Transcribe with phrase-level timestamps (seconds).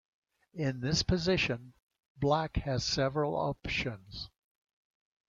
[0.55, 1.73] In this position,
[2.17, 4.31] Black has several options.